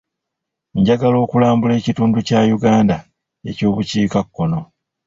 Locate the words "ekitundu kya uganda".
1.79-2.97